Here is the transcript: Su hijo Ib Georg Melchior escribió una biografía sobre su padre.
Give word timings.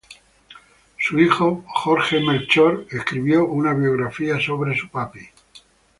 Su 0.97 1.19
hijo 1.19 1.63
Ib 1.63 1.79
Georg 2.07 2.25
Melchior 2.25 2.87
escribió 2.89 3.45
una 3.45 3.71
biografía 3.75 4.39
sobre 4.43 4.75
su 4.75 4.89
padre. 4.89 5.29